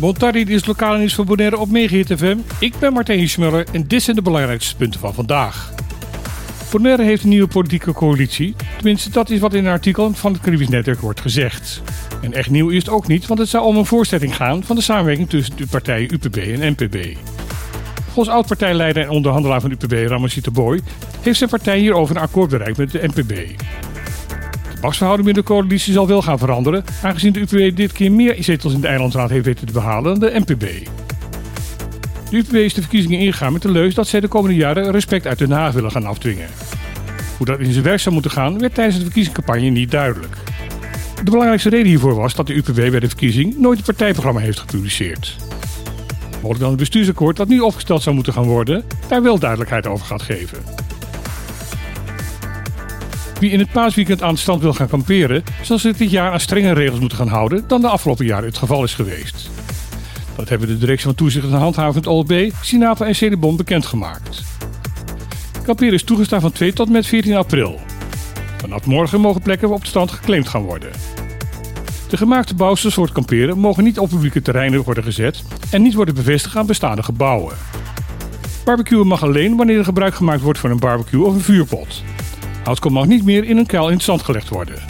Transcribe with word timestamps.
Montardi 0.00 0.44
dit 0.44 0.54
is 0.54 0.66
lokale 0.66 0.98
nieuws 0.98 1.14
van 1.14 1.24
Bonaire 1.24 1.58
op 1.58 1.70
Megahit 1.70 2.12
FM. 2.16 2.36
Ik 2.58 2.78
ben 2.78 2.92
Martijn 2.92 3.28
Schmuller 3.28 3.66
en 3.72 3.86
dit 3.86 4.02
zijn 4.02 4.16
de 4.16 4.22
belangrijkste 4.22 4.76
punten 4.76 5.00
van 5.00 5.14
vandaag. 5.14 5.72
Bonaire 6.70 7.02
heeft 7.02 7.22
een 7.22 7.28
nieuwe 7.28 7.48
politieke 7.48 7.92
coalitie. 7.92 8.54
Tenminste, 8.76 9.10
dat 9.10 9.30
is 9.30 9.40
wat 9.40 9.54
in 9.54 9.64
een 9.64 9.72
artikel 9.72 10.12
van 10.14 10.32
het 10.32 10.42
Caribisch 10.42 10.68
Netwerk 10.68 11.00
wordt 11.00 11.20
gezegd. 11.20 11.82
En 12.22 12.32
echt 12.32 12.50
nieuw 12.50 12.68
is 12.68 12.78
het 12.78 12.88
ook 12.88 13.06
niet, 13.06 13.26
want 13.26 13.40
het 13.40 13.48
zou 13.48 13.64
om 13.64 13.76
een 13.76 13.86
voorstelling 13.86 14.36
gaan 14.36 14.64
van 14.64 14.76
de 14.76 14.82
samenwerking 14.82 15.28
tussen 15.28 15.56
de 15.56 15.66
partijen 15.66 16.14
UPB 16.14 16.36
en 16.36 16.76
NPB. 16.76 17.16
Volgens 18.12 18.36
oud-partijleider 18.36 19.02
en 19.02 19.10
onderhandelaar 19.10 19.60
van 19.60 19.70
UPB, 19.70 19.92
Ramazita 19.92 20.50
Boy, 20.50 20.80
heeft 21.20 21.38
zijn 21.38 21.50
partij 21.50 21.78
hierover 21.78 22.16
een 22.16 22.22
akkoord 22.22 22.50
bereikt 22.50 22.78
met 22.78 22.90
de 22.90 23.08
NPB. 23.14 23.32
Machtsverhouding 24.80 25.26
binnen 25.26 25.44
de 25.44 25.52
coalitie 25.52 25.92
zal 25.92 26.06
wel 26.06 26.22
gaan 26.22 26.38
veranderen, 26.38 26.84
aangezien 27.02 27.32
de 27.32 27.40
UPB 27.40 27.76
dit 27.76 27.92
keer 27.92 28.12
meer 28.12 28.36
zetels 28.38 28.72
in 28.72 28.80
de 28.80 28.86
eilandsraad 28.86 29.30
heeft 29.30 29.44
weten 29.44 29.66
te 29.66 29.72
behalen 29.72 30.20
dan 30.20 30.30
de 30.30 30.40
NPB. 30.46 30.86
De 32.30 32.36
UPB 32.36 32.54
is 32.54 32.74
de 32.74 32.80
verkiezingen 32.80 33.18
ingegaan 33.18 33.52
met 33.52 33.62
de 33.62 33.70
leus 33.70 33.94
dat 33.94 34.06
zij 34.06 34.20
de 34.20 34.28
komende 34.28 34.56
jaren 34.56 34.90
respect 34.90 35.26
uit 35.26 35.38
Den 35.38 35.50
Haag 35.50 35.72
willen 35.72 35.90
gaan 35.90 36.06
afdwingen. 36.06 36.48
Hoe 37.36 37.46
dat 37.46 37.58
in 37.58 37.72
zijn 37.72 37.84
werk 37.84 38.00
zou 38.00 38.14
moeten 38.14 38.30
gaan, 38.30 38.58
werd 38.58 38.74
tijdens 38.74 38.96
de 38.96 39.02
verkiezingscampagne 39.02 39.68
niet 39.68 39.90
duidelijk. 39.90 40.36
De 41.24 41.30
belangrijkste 41.30 41.68
reden 41.68 41.86
hiervoor 41.86 42.14
was 42.14 42.34
dat 42.34 42.46
de 42.46 42.54
UPB 42.54 42.74
bij 42.74 43.00
de 43.00 43.08
verkiezing 43.08 43.58
nooit 43.58 43.78
een 43.78 43.84
partijprogramma 43.84 44.40
heeft 44.40 44.58
gepubliceerd. 44.58 45.36
Mogelijk 46.32 46.60
dan 46.60 46.68
het 46.68 46.78
bestuursakkoord 46.78 47.36
dat 47.36 47.48
nu 47.48 47.60
opgesteld 47.60 48.02
zou 48.02 48.14
moeten 48.14 48.32
gaan 48.32 48.44
worden, 48.44 48.84
daar 49.08 49.22
wel 49.22 49.38
duidelijkheid 49.38 49.86
over 49.86 50.06
gaat 50.06 50.22
geven. 50.22 50.58
Wie 53.40 53.50
in 53.50 53.58
het 53.58 53.72
paasweekend 53.72 54.22
aan 54.22 54.34
de 54.34 54.40
stand 54.40 54.62
wil 54.62 54.72
gaan 54.72 54.88
kamperen, 54.88 55.44
zal 55.62 55.78
zich 55.78 55.96
dit 55.96 56.10
jaar 56.10 56.32
aan 56.32 56.40
strenge 56.40 56.72
regels 56.72 57.00
moeten 57.00 57.18
gaan 57.18 57.28
houden 57.28 57.64
dan 57.66 57.80
de 57.80 57.88
afgelopen 57.88 58.26
jaren 58.26 58.48
het 58.48 58.58
geval 58.58 58.84
is 58.84 58.94
geweest. 58.94 59.50
Dat 60.36 60.48
hebben 60.48 60.68
de 60.68 60.78
directie 60.78 61.04
van 61.04 61.14
toezicht 61.14 61.46
en 61.46 61.52
handhavend 61.52 62.06
OLB, 62.06 62.50
Sinapa 62.62 63.06
en 63.06 63.14
Cedebon 63.14 63.56
bekendgemaakt. 63.56 64.42
Kamperen 65.62 65.94
is 65.94 66.02
toegestaan 66.02 66.40
van 66.40 66.52
2 66.52 66.72
tot 66.72 66.88
met 66.88 67.06
14 67.06 67.36
april. 67.36 67.80
Vanaf 68.56 68.86
morgen 68.86 69.20
mogen 69.20 69.42
plekken 69.42 69.68
op 69.68 69.78
het 69.78 69.88
strand 69.88 70.10
geclaimd 70.10 70.48
gaan 70.48 70.62
worden. 70.62 70.90
De 72.08 72.16
gemaakte 72.16 72.54
bouwsels 72.54 72.94
voor 72.94 73.04
het 73.04 73.12
kamperen 73.12 73.58
mogen 73.58 73.84
niet 73.84 73.98
op 73.98 74.08
publieke 74.08 74.42
terreinen 74.42 74.82
worden 74.82 75.04
gezet 75.04 75.42
en 75.70 75.82
niet 75.82 75.94
worden 75.94 76.14
bevestigd 76.14 76.56
aan 76.56 76.66
bestaande 76.66 77.02
gebouwen. 77.02 77.56
Barbecuen 78.64 79.06
mag 79.06 79.22
alleen 79.22 79.56
wanneer 79.56 79.78
er 79.78 79.84
gebruik 79.84 80.14
gemaakt 80.14 80.42
wordt 80.42 80.58
van 80.58 80.70
een 80.70 80.78
barbecue 80.78 81.24
of 81.24 81.34
een 81.34 81.40
vuurpot. 81.40 82.02
Houtkom 82.64 82.92
mag 82.92 83.06
niet 83.06 83.24
meer 83.24 83.44
in 83.44 83.56
een 83.56 83.66
kuil 83.66 83.88
in 83.88 83.94
het 83.94 84.02
zand 84.02 84.22
gelegd 84.22 84.48
worden. 84.48 84.82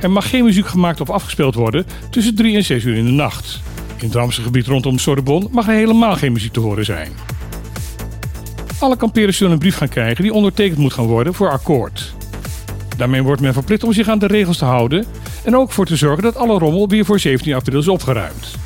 Er 0.00 0.10
mag 0.10 0.30
geen 0.30 0.44
muziek 0.44 0.66
gemaakt 0.66 1.00
of 1.00 1.10
afgespeeld 1.10 1.54
worden 1.54 1.86
tussen 2.10 2.34
3 2.34 2.56
en 2.56 2.64
6 2.64 2.84
uur 2.84 2.96
in 2.96 3.04
de 3.04 3.10
nacht. 3.10 3.60
In 3.96 4.06
het 4.06 4.14
Ramse 4.14 4.42
gebied 4.42 4.66
rondom 4.66 4.98
Sorbonne 4.98 5.48
mag 5.50 5.66
er 5.66 5.74
helemaal 5.74 6.16
geen 6.16 6.32
muziek 6.32 6.52
te 6.52 6.60
horen 6.60 6.84
zijn. 6.84 7.12
Alle 8.78 8.96
kamperers 8.96 9.36
zullen 9.36 9.52
een 9.52 9.58
brief 9.58 9.76
gaan 9.76 9.88
krijgen 9.88 10.22
die 10.22 10.32
ondertekend 10.32 10.78
moet 10.78 10.92
gaan 10.92 11.06
worden 11.06 11.34
voor 11.34 11.50
akkoord. 11.50 12.14
Daarmee 12.96 13.22
wordt 13.22 13.40
men 13.40 13.52
verplicht 13.52 13.84
om 13.84 13.92
zich 13.92 14.08
aan 14.08 14.18
de 14.18 14.26
regels 14.26 14.58
te 14.58 14.64
houden 14.64 15.04
en 15.44 15.56
ook 15.56 15.72
voor 15.72 15.86
te 15.86 15.96
zorgen 15.96 16.22
dat 16.22 16.36
alle 16.36 16.58
rommel 16.58 16.88
weer 16.88 17.04
voor 17.04 17.18
17 17.18 17.54
april 17.54 17.78
is 17.78 17.88
opgeruimd. 17.88 18.56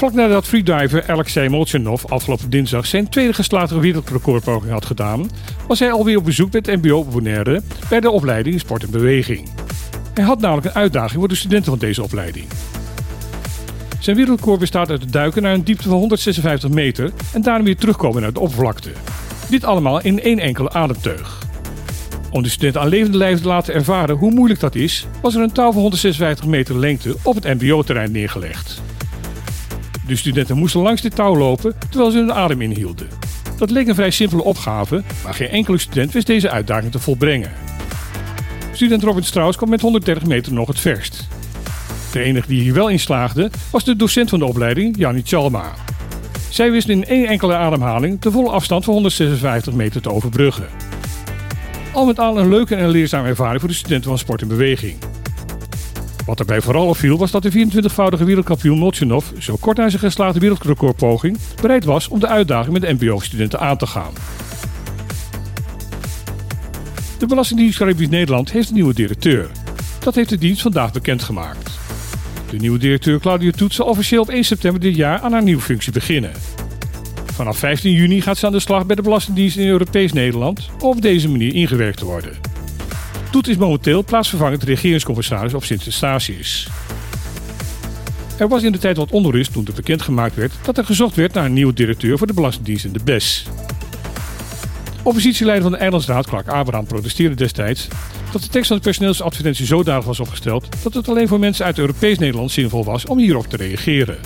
Vlak 0.00 0.12
nadat 0.12 0.46
freediver 0.46 1.04
Alexei 1.08 1.48
Molchanov 1.48 2.04
afgelopen 2.04 2.50
dinsdag 2.50 2.86
zijn 2.86 3.08
tweede 3.08 3.32
geslaagde 3.32 3.80
wereldrecordpoging 3.80 4.72
had 4.72 4.84
gedaan, 4.84 5.30
was 5.66 5.78
hij 5.78 5.92
alweer 5.92 6.16
op 6.16 6.24
bezoek 6.24 6.52
met 6.52 6.66
MBO 6.66 7.04
Bonaire 7.04 7.62
bij 7.88 8.00
de 8.00 8.10
opleiding 8.10 8.60
Sport 8.60 8.82
en 8.82 8.90
Beweging. 8.90 9.48
Hij 10.14 10.24
had 10.24 10.40
namelijk 10.40 10.66
een 10.66 10.80
uitdaging 10.80 11.18
voor 11.18 11.28
de 11.28 11.34
studenten 11.34 11.70
van 11.70 11.78
deze 11.78 12.02
opleiding. 12.02 12.46
Zijn 13.98 14.16
wereldrecord 14.16 14.60
bestaat 14.60 14.90
uit 14.90 15.00
het 15.00 15.12
duiken 15.12 15.42
naar 15.42 15.54
een 15.54 15.64
diepte 15.64 15.88
van 15.88 15.98
156 15.98 16.70
meter 16.70 17.12
en 17.32 17.42
daarna 17.42 17.64
weer 17.64 17.76
terugkomen 17.76 18.22
naar 18.22 18.32
de 18.32 18.40
oppervlakte. 18.40 18.90
Dit 19.50 19.64
allemaal 19.64 20.02
in 20.02 20.20
één 20.20 20.38
enkele 20.38 20.70
ademteug. 20.70 21.46
Om 22.30 22.42
de 22.42 22.48
studenten 22.48 22.80
aan 22.80 22.88
levende 22.88 23.18
lijven 23.18 23.42
te 23.42 23.48
laten 23.48 23.74
ervaren 23.74 24.16
hoe 24.16 24.30
moeilijk 24.30 24.60
dat 24.60 24.74
is, 24.74 25.06
was 25.22 25.34
er 25.34 25.42
een 25.42 25.52
touw 25.52 25.72
van 25.72 25.80
156 25.80 26.46
meter 26.46 26.78
lengte 26.78 27.16
op 27.22 27.34
het 27.34 27.44
MBO-terrein 27.44 28.12
neergelegd. 28.12 28.89
De 30.10 30.16
studenten 30.16 30.56
moesten 30.56 30.80
langs 30.80 31.02
dit 31.02 31.14
touw 31.14 31.36
lopen 31.36 31.74
terwijl 31.88 32.10
ze 32.10 32.18
hun 32.18 32.32
adem 32.32 32.60
inhielden. 32.60 33.08
Dat 33.58 33.70
leek 33.70 33.88
een 33.88 33.94
vrij 33.94 34.10
simpele 34.10 34.42
opgave, 34.42 35.02
maar 35.24 35.34
geen 35.34 35.48
enkele 35.48 35.78
student 35.78 36.12
wist 36.12 36.26
deze 36.26 36.50
uitdaging 36.50 36.92
te 36.92 36.98
volbrengen. 36.98 37.52
Student 38.72 39.02
Robin 39.02 39.24
Strauss 39.24 39.56
kwam 39.56 39.70
met 39.70 39.80
130 39.80 40.26
meter 40.26 40.52
nog 40.52 40.68
het 40.68 40.80
verst. 40.80 41.28
De 42.12 42.22
enige 42.22 42.48
die 42.48 42.60
hier 42.60 42.74
wel 42.74 42.88
in 42.88 43.00
slaagde 43.00 43.50
was 43.70 43.84
de 43.84 43.96
docent 43.96 44.28
van 44.28 44.38
de 44.38 44.44
opleiding, 44.44 44.96
Janni 44.96 45.22
Chalma. 45.24 45.72
Zij 46.48 46.70
wist 46.70 46.88
in 46.88 47.04
één 47.04 47.26
enkele 47.26 47.54
ademhaling 47.54 48.20
de 48.20 48.30
volle 48.30 48.50
afstand 48.50 48.84
van 48.84 48.94
156 48.94 49.74
meter 49.74 50.02
te 50.02 50.12
overbruggen. 50.12 50.66
Al 51.92 52.06
met 52.06 52.18
al 52.18 52.38
een 52.38 52.48
leuke 52.48 52.74
en 52.74 52.88
leerzame 52.88 53.28
ervaring 53.28 53.60
voor 53.60 53.68
de 53.68 53.74
studenten 53.74 54.08
van 54.08 54.18
sport 54.18 54.42
en 54.42 54.48
beweging. 54.48 54.96
Wat 56.24 56.40
erbij 56.40 56.60
vooral 56.60 56.86
opviel 56.86 57.18
was 57.18 57.30
dat 57.30 57.42
de 57.42 57.52
24-voudige 57.52 58.24
wereldkampioen 58.24 58.78
Molchanov 58.78 59.26
zo 59.38 59.56
kort 59.60 59.76
na 59.76 59.88
zijn 59.88 60.00
geslaagde 60.00 60.40
wereldrecordpoging 60.40 61.38
bereid 61.60 61.84
was 61.84 62.08
om 62.08 62.20
de 62.20 62.26
uitdaging 62.26 62.72
met 62.72 62.82
de 62.82 62.92
MBO-studenten 62.92 63.60
aan 63.60 63.76
te 63.76 63.86
gaan. 63.86 64.12
De 67.18 67.26
Belastingdienst 67.26 67.78
Caribisch 67.78 68.08
Nederland 68.08 68.52
heeft 68.52 68.68
een 68.68 68.74
nieuwe 68.74 68.94
directeur. 68.94 69.50
Dat 69.98 70.14
heeft 70.14 70.28
de 70.28 70.38
dienst 70.38 70.62
vandaag 70.62 70.92
bekendgemaakt. 70.92 71.70
De 72.50 72.56
nieuwe 72.56 72.78
directeur 72.78 73.20
Claudia 73.20 73.50
Toet 73.50 73.74
zal 73.74 73.86
officieel 73.86 74.22
op 74.22 74.28
1 74.28 74.44
september 74.44 74.80
dit 74.80 74.96
jaar 74.96 75.20
aan 75.20 75.32
haar 75.32 75.42
nieuwe 75.42 75.62
functie 75.62 75.92
beginnen. 75.92 76.32
Vanaf 77.24 77.56
15 77.56 77.92
juni 77.92 78.20
gaat 78.20 78.38
ze 78.38 78.46
aan 78.46 78.52
de 78.52 78.60
slag 78.60 78.86
bij 78.86 78.96
de 78.96 79.02
Belastingdienst 79.02 79.56
in 79.56 79.66
Europees 79.66 80.12
Nederland 80.12 80.70
om 80.78 80.88
op 80.88 81.02
deze 81.02 81.28
manier 81.28 81.54
ingewerkt 81.54 81.98
te 81.98 82.04
worden. 82.04 82.49
Toet 83.30 83.48
is 83.48 83.56
momenteel 83.56 84.04
plaatsvervangend 84.04 84.62
regeringscommissaris 84.62 85.54
op 85.54 85.64
Sint-Eustatius. 85.64 86.68
Er 88.38 88.48
was 88.48 88.62
in 88.62 88.72
de 88.72 88.78
tijd 88.78 88.96
wat 88.96 89.10
onrust 89.10 89.52
toen 89.52 89.66
er 89.66 89.72
bekendgemaakt 89.72 90.34
werd 90.34 90.52
dat 90.62 90.78
er 90.78 90.84
gezocht 90.84 91.16
werd 91.16 91.32
naar 91.32 91.44
een 91.44 91.52
nieuwe 91.52 91.72
directeur 91.72 92.18
voor 92.18 92.26
de 92.26 92.32
Belastingdienst 92.32 92.84
in 92.84 92.92
de 92.92 93.00
BES. 93.04 93.46
Oppositieleider 95.02 95.62
van 95.62 95.72
de 95.72 95.78
Eilandsraad, 95.78 96.26
Clark 96.26 96.48
Abraham, 96.48 96.86
protesteerde 96.86 97.34
destijds 97.34 97.88
dat 98.32 98.42
de 98.42 98.48
tekst 98.48 98.68
van 98.68 98.76
de 98.76 98.82
personeelsadvertentie 98.82 99.66
zodanig 99.66 100.04
was 100.04 100.20
opgesteld 100.20 100.82
dat 100.82 100.94
het 100.94 101.08
alleen 101.08 101.28
voor 101.28 101.38
mensen 101.38 101.64
uit 101.64 101.78
Europees 101.78 102.18
Nederland 102.18 102.50
zinvol 102.50 102.84
was 102.84 103.06
om 103.06 103.18
hierop 103.18 103.46
te 103.46 103.56
reageren. 103.56 104.18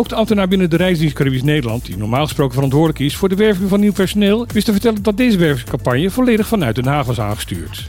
Ook 0.00 0.08
de 0.08 0.14
ambtenaar 0.14 0.48
binnen 0.48 0.70
de 0.70 0.76
Rijksdienst 0.76 1.14
Caribisch 1.14 1.42
Nederland, 1.42 1.86
die 1.86 1.96
normaal 1.96 2.24
gesproken 2.24 2.54
verantwoordelijk 2.54 2.98
is 2.98 3.16
voor 3.16 3.28
de 3.28 3.34
werving 3.34 3.68
van 3.68 3.80
nieuw 3.80 3.92
personeel, 3.92 4.46
wist 4.52 4.66
te 4.66 4.72
vertellen 4.72 5.02
dat 5.02 5.16
deze 5.16 5.38
wervingscampagne 5.38 6.10
volledig 6.10 6.46
vanuit 6.46 6.74
Den 6.74 6.86
Haag 6.86 7.06
was 7.06 7.20
aangestuurd. 7.20 7.86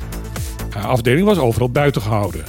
Haar 0.69 0.85
afdeling 0.85 1.25
was 1.25 1.37
overal 1.37 1.69
buiten 1.69 2.01
gehouden. 2.01 2.43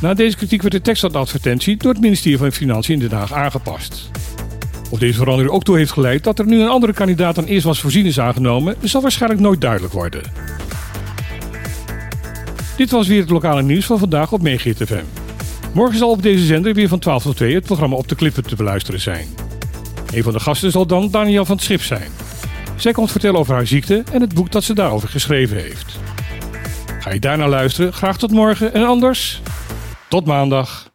Na 0.00 0.14
deze 0.14 0.36
kritiek 0.36 0.62
werd 0.62 0.74
de 0.74 0.80
tekst 0.80 1.00
van 1.00 1.12
de 1.12 1.18
advertentie 1.18 1.76
door 1.76 1.92
het 1.92 2.00
ministerie 2.00 2.38
van 2.38 2.52
Financiën 2.52 2.94
in 2.94 3.08
Den 3.08 3.18
Haag 3.18 3.32
aangepast. 3.32 4.10
Of 4.90 4.98
deze 4.98 5.18
verandering 5.18 5.52
ook 5.52 5.64
toe 5.64 5.76
heeft 5.76 5.92
geleid 5.92 6.24
dat 6.24 6.38
er 6.38 6.46
nu 6.46 6.60
een 6.60 6.68
andere 6.68 6.92
kandidaat 6.92 7.34
dan 7.34 7.44
eerst 7.44 7.64
was 7.64 7.80
voorzien 7.80 8.06
is 8.06 8.20
aangenomen, 8.20 8.76
zal 8.82 9.02
waarschijnlijk 9.02 9.40
nooit 9.42 9.60
duidelijk 9.60 9.92
worden. 9.92 10.22
Dit 12.76 12.90
was 12.90 13.06
weer 13.08 13.20
het 13.20 13.30
lokale 13.30 13.62
nieuws 13.62 13.86
van 13.86 13.98
vandaag 13.98 14.32
op 14.32 14.42
Megahit 14.42 14.76
FM. 14.76 15.19
Morgen 15.72 15.98
zal 15.98 16.10
op 16.10 16.22
deze 16.22 16.44
zender 16.44 16.74
weer 16.74 16.88
van 16.88 16.98
12 16.98 17.22
tot 17.22 17.36
2 17.36 17.54
het 17.54 17.64
programma 17.64 17.96
Op 17.96 18.08
de 18.08 18.14
Klippen 18.14 18.42
te 18.42 18.56
beluisteren 18.56 19.00
zijn. 19.00 19.26
Een 20.14 20.22
van 20.22 20.32
de 20.32 20.40
gasten 20.40 20.70
zal 20.70 20.86
dan 20.86 21.10
Daniel 21.10 21.44
van 21.44 21.56
het 21.56 21.64
Schip 21.64 21.82
zijn. 21.82 22.10
Zij 22.76 22.92
komt 22.92 23.10
vertellen 23.10 23.38
over 23.40 23.54
haar 23.54 23.66
ziekte 23.66 24.02
en 24.12 24.20
het 24.20 24.34
boek 24.34 24.52
dat 24.52 24.64
ze 24.64 24.74
daarover 24.74 25.08
geschreven 25.08 25.56
heeft. 25.56 25.98
Ga 27.00 27.12
je 27.12 27.20
daarna 27.20 27.48
luisteren? 27.48 27.92
Graag 27.92 28.18
tot 28.18 28.30
morgen 28.30 28.74
en 28.74 28.84
anders 28.84 29.42
tot 30.08 30.26
maandag. 30.26 30.89